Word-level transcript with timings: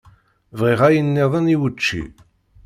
Bɣiɣ 0.59 0.81
ayen-nniḍen 0.87 1.53
i 1.53 1.57
wučči. 1.61 2.03